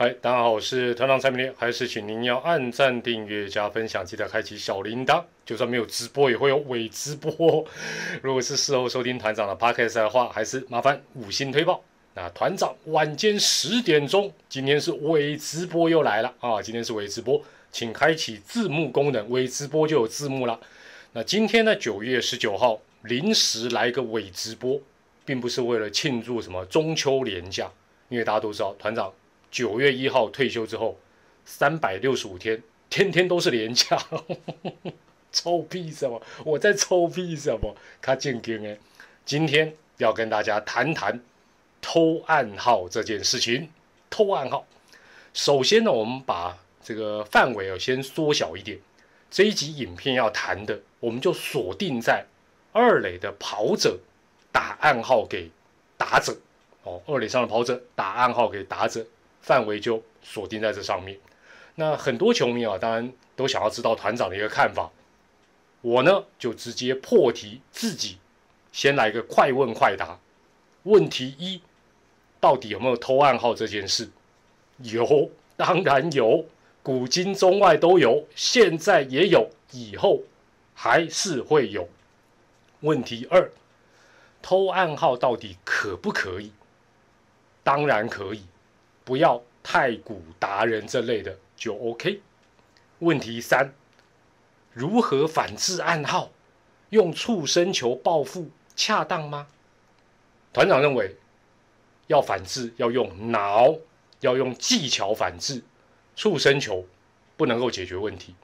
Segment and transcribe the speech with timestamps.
[0.00, 5.20] 嗨，大家好，我是团长蔡明烈，还是请您要按赞、订阅、加分享，记得开启小铃铛。
[5.44, 7.66] 就算没有直播，也会有伪直播。
[8.22, 11.82] 如果是事后收听团长的 podcast 的话，还是麻烦五星推报。
[12.14, 16.62] 那团长晚间十点钟，今天是伪直播又来了啊！
[16.62, 17.42] 今天是伪直播，
[17.72, 20.60] 请开启字幕功能，伪直播就有字幕了。
[21.14, 24.80] 那今天呢，九月十九号临时来个伪直播，
[25.24, 27.68] 并不是为了庆祝什么中秋连假，
[28.08, 29.12] 因为大家都知道团长。
[29.50, 30.98] 九月一号退休之后，
[31.44, 33.98] 三百六十五天，天天都是年假，
[35.32, 36.20] 臭屁什么？
[36.44, 37.74] 我在臭屁什么？
[38.00, 38.78] 卡健康哎！
[39.24, 41.20] 今天要跟大家谈谈
[41.80, 43.70] 偷暗号这件事情。
[44.10, 44.66] 偷暗号，
[45.34, 48.78] 首先呢，我们把这个范围要先缩小一点。
[49.30, 52.24] 这一集影片要谈的，我们就锁定在
[52.72, 53.98] 二垒的跑者
[54.50, 55.50] 打暗号给
[55.98, 56.36] 打者
[56.84, 59.06] 哦，二垒上的跑者打暗号给打者。
[59.40, 61.18] 范围就锁定在这上面。
[61.76, 64.90] 那很多球迷啊，当然都想要知道团长的一个看法。
[65.80, 68.18] 我呢，就直接破题，自己
[68.72, 70.18] 先来个快问快答。
[70.82, 71.62] 问题一：
[72.40, 74.10] 到底有没有偷暗号这件事？
[74.78, 76.46] 有，当然有，
[76.82, 80.22] 古今中外都有，现在也有，以后
[80.74, 81.88] 还是会有。
[82.80, 83.50] 问题二：
[84.42, 86.52] 偷暗号到底可不可以？
[87.62, 88.42] 当然可以。
[89.08, 92.20] 不要太古达人这类的就 OK。
[92.98, 93.72] 问题三：
[94.74, 96.30] 如何反制暗号？
[96.90, 99.46] 用畜生球报复恰当吗？
[100.52, 101.16] 团长认为，
[102.08, 103.74] 要反制要用脑，
[104.20, 105.62] 要用技巧反制。
[106.14, 106.84] 畜生球
[107.38, 108.34] 不能够解决问题。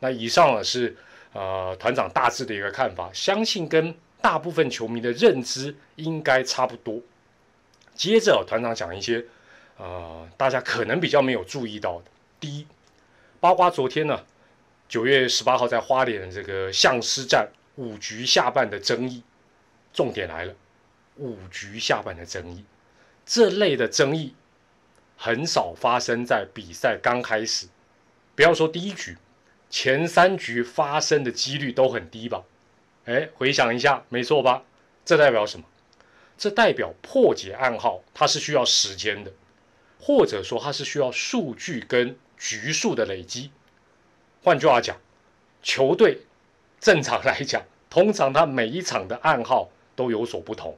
[0.00, 0.94] 那以上呢是
[1.32, 7.00] 呃团长大致的一个看法，相信跟大部分球迷的认知应该差不多。
[7.94, 9.24] 接着团长讲一些。
[9.76, 12.04] 呃，大家可能比较没有注意到的，
[12.38, 12.66] 第一，
[13.40, 14.24] 包括昨天呢，
[14.88, 19.22] 九月十八号在花莲这个相师战五局下半的争议，
[19.92, 20.54] 重点来了，
[21.16, 22.64] 五局下半的争议，
[23.26, 24.34] 这类的争议
[25.16, 27.66] 很少发生在比赛刚开始，
[28.36, 29.16] 不要说第一局，
[29.70, 32.44] 前三局发生的几率都很低吧？
[33.06, 34.62] 哎，回想一下，没错吧？
[35.04, 35.66] 这代表什么？
[36.38, 39.32] 这代表破解暗号，它是需要时间的。
[40.04, 43.52] 或者说它是需要数据跟局数的累积。
[44.42, 44.96] 换句话讲，
[45.62, 46.18] 球队
[46.80, 50.76] 正常来讲， 通常他每一场的暗号都有所不同。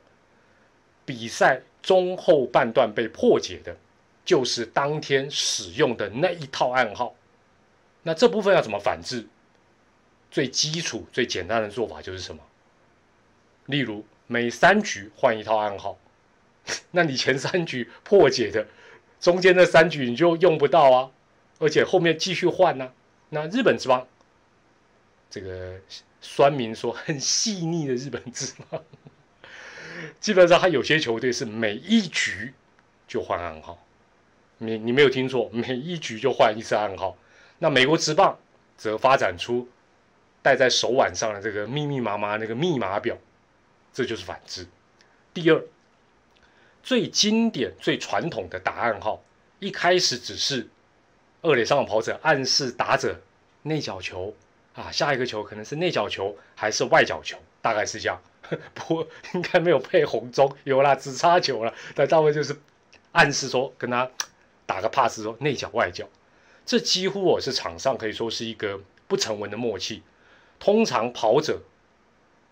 [1.07, 3.75] 比赛中后半段被破解的，
[4.27, 7.15] 就是当天使用的那一套暗号。
[8.03, 9.27] 那这部分要怎么反制？
[10.31, 12.43] 最基础、最简单的做法就是什么？
[13.65, 15.99] 例如每三局换一套暗号，
[16.93, 18.67] 那你前三局破解的。
[19.25, 21.11] 中间那三局你就用不到啊，
[21.59, 22.93] 而且后面继续换呢。
[23.31, 24.07] 那日本之棒，
[25.31, 25.81] 这个
[26.21, 28.85] 酸民说很细腻的日本之棒，
[30.21, 32.53] 基本上他有些球队是每一局
[33.09, 33.83] 就换暗号，
[34.59, 37.17] 你你没有听错，每一局就换一次暗号。
[37.61, 38.39] 那美国职棒
[38.77, 39.67] 则发展出
[40.43, 43.17] 戴在手腕上的这个密密麻麻那个密码表，
[43.91, 44.67] 这就是反制。
[45.33, 45.65] 第二。
[46.85, 49.23] 最经典、最传统的打暗号，
[49.59, 50.69] 一开始只是
[51.41, 53.19] 二垒上的跑者暗示打者
[53.63, 54.35] 内角球
[54.75, 58.21] 啊，下一个球可能是内角球还是外角球，大概是这样。
[58.75, 61.73] 不过应该没有配红中，有啦，只差球了。
[61.95, 62.55] 但大部分就是
[63.13, 64.11] 暗示说跟他
[64.67, 66.07] 打个 pass 说内角、外角，
[66.67, 68.79] 这几乎我是场上可以说是一个
[69.09, 70.03] 不成文的默契。
[70.61, 71.63] 通常跑者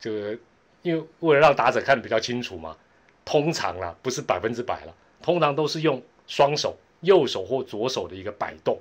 [0.01, 0.39] 这个
[0.81, 2.79] 因为为了让打者看得比较清楚嘛。
[3.25, 8.79] 通常啦，不是百分之百了，通常都是用双手，右手或左手的一个摆动。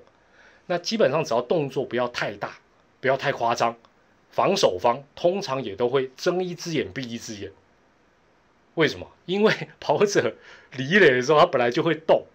[0.67, 2.57] 那基本上只要动作不要太大，
[2.99, 3.75] 不要太夸张，
[4.29, 7.51] 防守方通常也都会睁一只眼闭一只眼。
[8.75, 9.05] 为什么？
[9.25, 10.35] 因为跑者
[10.73, 12.25] 离垒的时候，他本来就会动，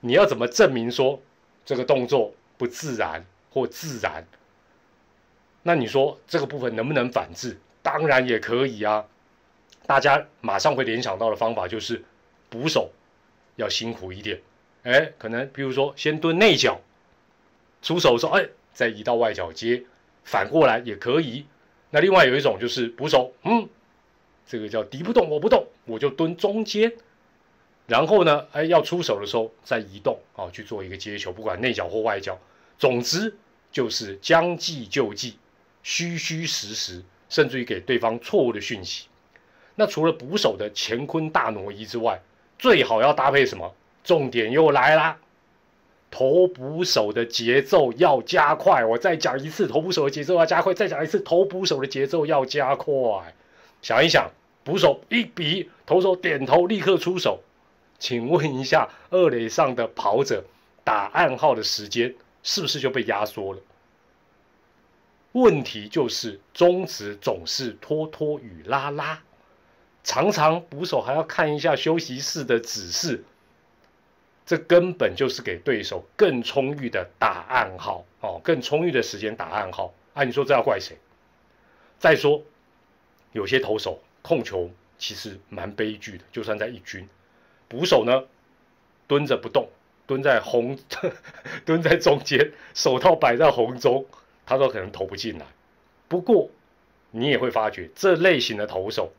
[0.00, 1.20] 你要怎么证明说
[1.64, 4.24] 这个动作不自然或自然？
[5.64, 7.58] 那你说这个部分能不能反制？
[7.82, 9.06] 当然也可以啊。
[9.90, 12.04] 大家马上会联想到的方法就是，
[12.48, 12.92] 捕手
[13.56, 14.40] 要辛苦一点，
[14.84, 16.80] 哎，可能比如说先蹲内角，
[17.82, 19.82] 出手的时候，哎，再移到外角接，
[20.22, 21.44] 反过来也可以。
[21.90, 23.68] 那另外有一种就是捕手，嗯，
[24.46, 26.92] 这个叫敌不动我不动，我就蹲中间，
[27.88, 32.38] 然后呢，哎，要出手的时候再移动，啊，去做一个接球，不管内角或外角，
[32.78, 33.36] 总之
[33.72, 35.36] 就是将计就计，
[35.82, 39.08] 虚虚实实，甚至于给对方错误的讯息。
[39.80, 42.20] 那除了捕手的乾坤大挪移之外，
[42.58, 43.74] 最好要搭配什么？
[44.04, 45.16] 重点又来啦！
[46.10, 48.84] 投捕手的节奏要加快。
[48.84, 50.74] 我再讲一次，投捕手的节奏要加快。
[50.74, 53.34] 再讲一次，投捕手的节奏要加快。
[53.80, 54.30] 想一想，
[54.64, 57.40] 捕手一比，投手点头，立刻出手。
[57.98, 60.44] 请问一下，二垒上的跑者
[60.84, 63.60] 打暗号的时间是不是就被压缩了？
[65.32, 69.22] 问题就是中职总是拖拖与拉拉，
[70.02, 73.22] 常常捕手还要看一下休息室的指示，
[74.46, 79.92] 这根本就是给对手更充裕的打暗号哦，更充裕的时间打暗号。
[80.14, 80.96] 啊，你说这要怪谁？
[81.98, 82.42] 再说，
[83.32, 87.08] 有些投手控球其实蛮悲剧的，就算在一军，
[87.68, 88.24] 捕手呢
[89.06, 89.68] 蹲着不动，
[90.06, 90.78] 蹲在红，
[91.64, 94.04] 蹲在中间，手套摆在红中。
[94.46, 95.46] 他说可能投不进来，
[96.08, 96.50] 不过
[97.12, 99.12] 你也会发觉这类型的投手，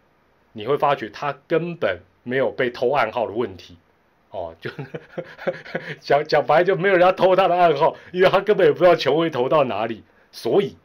[0.53, 3.77] 你会发觉他根本没有被偷暗号的问题，
[4.29, 4.69] 哦，就
[6.01, 10.03] 讲讲白就没有人要偷他的暗号，因为他根本也不知道球会投到哪里。
[10.31, 10.75] 所以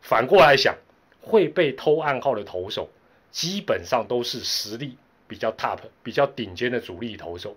[0.00, 0.74] 反过来想，
[1.20, 2.88] 会被偷暗号的投手，
[3.30, 4.96] 基本上都是实力
[5.26, 7.56] 比较 top、比较顶尖的主力投手。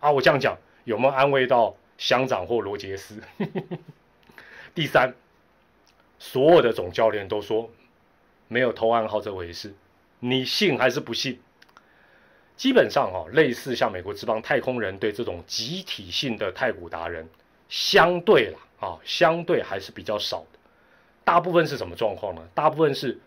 [0.00, 3.20] 啊，我这样讲有没有安慰到乡长或罗杰斯？
[4.74, 5.14] 第三。
[6.18, 7.70] 所有的总教练都说
[8.48, 9.74] 没有偷暗号这回事，
[10.20, 11.38] 你信还是不信？
[12.56, 17.28] 基本上哦，类似像美国这帮太空人对这种集体性的太古达人，
[17.68, 20.58] 相对啦啊，相对还是比较少的。
[21.22, 22.42] 大部分是什么状况呢？
[22.54, 23.18] 大部分是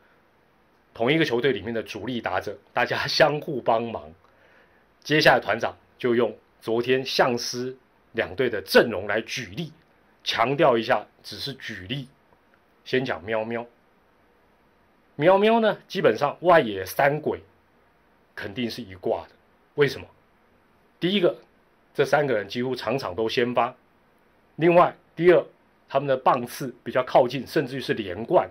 [0.93, 4.11] 同一个球队里面的主力打者， 大家相互帮忙。
[5.03, 7.77] 接下来团长就用昨天相思
[8.13, 9.71] 两队的阵容来举例，
[10.23, 12.07] 强调一下，只是举例。
[12.83, 13.63] 先讲喵喵，
[15.19, 17.43] 喵喵呢，基本上外野三鬼
[18.33, 19.31] 肯定是一挂的。
[19.75, 20.07] 为什么？
[20.97, 21.35] 第一个，
[21.93, 23.75] 这三个人几乎场场都先发；
[24.55, 25.45] 另外，第二，
[25.89, 28.49] 他们的棒次比较靠近，甚至于是连贯，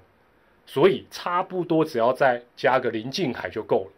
[0.67, 3.91] 所以差不多只要再加个林敬凯就够了。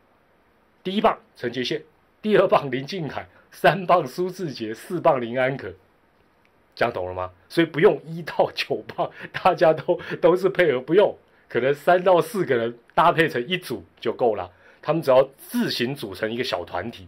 [0.85, 1.83] 第一棒陈杰宪，
[2.23, 5.75] 第二棒林敬凯，三棒苏志杰，四棒林安可。
[6.77, 7.33] 讲懂了吗？
[7.49, 11.19] 所以不用一到九棒，大家都 都是配合，不用，
[11.51, 14.51] 可能三到四个人搭配成一组就够了。
[14.81, 17.07] 他们只要自行组成一个小团体，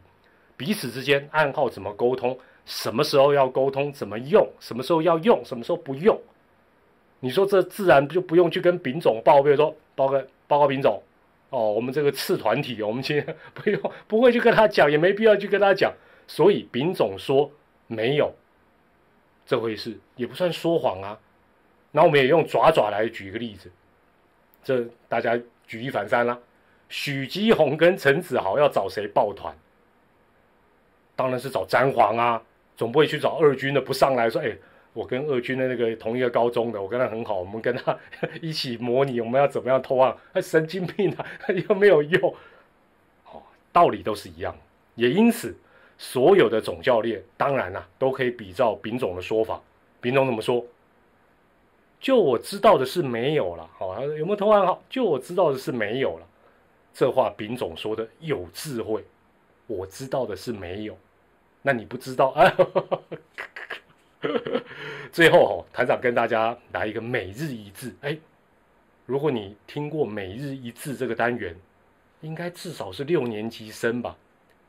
[0.58, 6.20] 彼此之间暗号怎么沟通，什么时候要沟通，怎么用，什么时候要用，什么时候不用。
[7.20, 11.02] 你说这自然就不用去跟丙总报备说，报告报告丙总，
[11.48, 15.94] 哦，我们这个次团体，我们今天不用不会去跟他讲，也没必要去跟他讲。
[16.26, 17.50] 所以丙总说
[17.86, 18.34] 没有。
[19.44, 21.18] 这回事也不算说谎啊，
[21.90, 23.70] 那我们也用爪爪来举一个例子，
[24.62, 26.38] 这大家举一反三啦。
[26.88, 29.56] 许基宏跟陈子豪要找谁抱团？
[31.17, 32.43] 当然是找詹皇啊，
[32.76, 34.56] 总不会去找二军的不上来说，哎，
[34.93, 37.97] 我跟二军的那个同一个高中的，我跟他很好，我们跟他
[38.43, 40.17] 一起模拟我们要怎么样偷啊？
[40.41, 41.26] 神经病啊，
[41.69, 42.35] 又没有用。
[43.31, 43.43] 哦，
[43.73, 44.56] 道理都是一样，
[44.94, 45.56] 也因此。
[45.99, 49.61] 所有的总教练，当然啦，都可以比照丙总的说法。
[50.00, 50.64] 丙总怎么说？
[52.02, 53.66] 就我知道的是没有了。
[53.78, 54.82] 好，有没有偷暗号？
[54.90, 56.26] 就我知道的是没有了。
[56.93, 59.02] 这话丙总说的有智慧。
[59.69, 60.99] 我知道的是没有，
[61.62, 62.52] 那你不知道啊？
[65.12, 67.94] 最后哦，团长跟大家来一个每日一字。
[68.00, 68.18] 哎，
[69.06, 71.56] 如果你听过每日一字这个单元，
[72.21, 74.16] 应该至少是六年级生吧？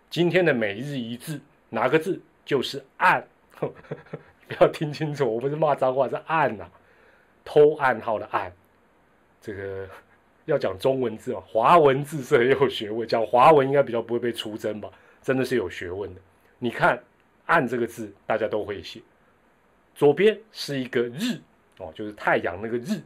[0.09, 3.27] 今天的每日一字，哪个字就是暗？
[3.59, 6.69] 不要听清楚，我不是骂脏话，是暗呐，
[7.43, 8.51] 偷暗号的暗。
[9.41, 9.87] 这个
[10.45, 14.89] 要讲中文字哦，华文字是很有学问，讲华文应该比较不会被出征吧？
[15.21, 16.21] 真的是有学问的。
[16.59, 17.01] 你看
[17.47, 19.01] “暗”这个字，大家都会写。
[19.95, 21.39] 左边是一个日
[21.77, 22.99] 哦，就是太阳那个日；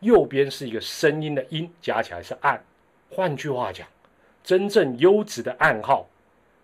[0.00, 2.62] 右边是一个声音的音，加起来是暗。
[3.10, 3.86] 换句话讲，
[4.42, 6.08] 真正优质的暗号。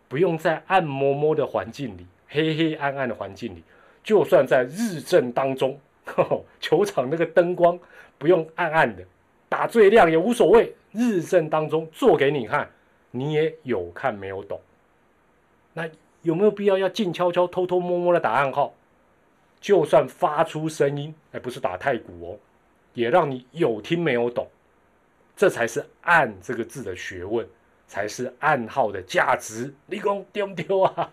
[0.08, 3.62] 不用在暗摸摸的环境里，黑黑暗暗的环境里，
[4.02, 5.78] 就算在日正当中，
[6.60, 7.78] 球场那个灯光
[8.18, 9.04] 不用暗暗的，
[9.48, 10.74] 打最亮也无所谓。
[10.92, 12.70] 日正当中做给你看，
[13.10, 14.60] 你也有看没有懂。
[15.74, 15.88] 那
[16.22, 18.74] 有没有必要要静悄悄、偷偷摸摸的打暗号？
[19.60, 22.38] 就算发出声音，而不是打太鼓哦，
[22.94, 24.48] 也让你有听没有懂。
[25.36, 27.46] 这才是暗这个字的学问。
[27.90, 31.10] 才是暗号的价值，你讲丢不丢啊？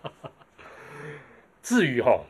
[1.62, 2.20] 至于哈，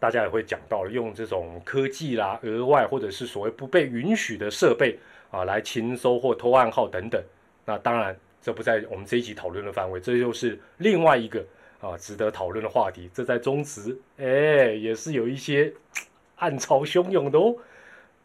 [0.00, 4.98] 大家也会讲到，用这种科技啦、额外或者是所谓不被允许的设备
[5.30, 7.22] 啊，来勤收或偷暗号等等。
[7.64, 11.44] 那当然，这不在我们这一集讨论的范围，这就是另外一个
[11.80, 13.10] 啊，值得讨论的话题。
[13.12, 15.72] 这在中职，哎，也是有一些
[16.36, 17.56] 暗潮汹涌的哦。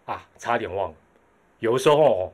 [0.05, 0.95] 啊，差点忘了，
[1.59, 2.33] 有时候哦，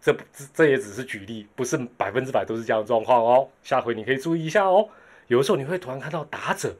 [0.00, 3.48] 这这这也只是举例，不是百分之百都是这样的状况哦。
[3.62, 4.88] 下回你可以注意一下哦。
[5.28, 6.74] 有时候你会突然看到打者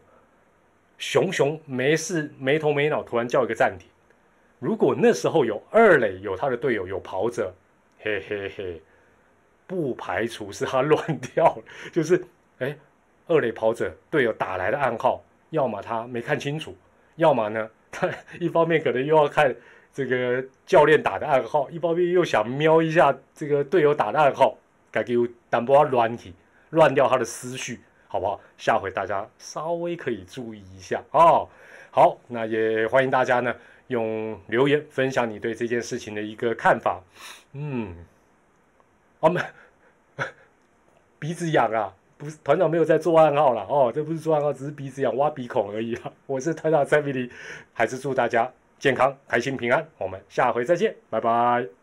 [1.02, 3.88] 熊熊没事没头没脑，突然叫一个暂停。
[4.60, 7.52] 如果那时候有二垒有他的队友有跑者，
[7.98, 8.80] 嘿嘿嘿，
[9.66, 12.24] 不排除是他乱掉了， 就是
[12.60, 12.78] 哎。
[13.28, 16.76] 二垒跑者队友打来的暗号，要么他没看清楚，
[17.16, 19.54] 要么呢， 他一方面可能又要看
[19.92, 24.56] 这个教练打的暗号，一方面又想瞄一下这个队友打的暗号，
[24.90, 25.16] 该给
[25.48, 26.34] 单波乱起，
[26.70, 27.80] 乱掉他的思绪，
[28.12, 28.38] 好不好？
[28.58, 31.48] 下回大家稍微可以注意一下哦。
[31.90, 33.54] 好，那也欢迎大家呢
[33.86, 37.00] 用留言分享你对这件事情的一个看法。
[37.54, 38.04] 嗯，
[39.18, 39.42] 我们
[41.18, 41.94] 鼻子痒啊。
[42.18, 46.12] 不是团长没有在做暗号了哦，这不是做暗号，只是鼻子痒挖鼻孔而已啊。
[46.26, 47.28] 我是团长蔡明礼，
[47.72, 49.88] 还是祝大家健康、开心、平安。
[49.96, 51.81] 我们下回再见，拜拜。